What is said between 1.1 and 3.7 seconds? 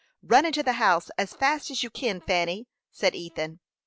as fast as you kin, Fanny," said Ethan.